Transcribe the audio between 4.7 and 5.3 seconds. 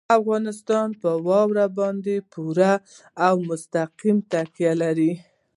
لري.